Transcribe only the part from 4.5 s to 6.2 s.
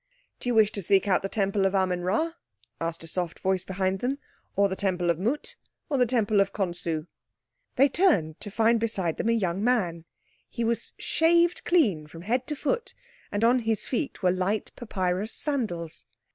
"or the Temple of Mut, or the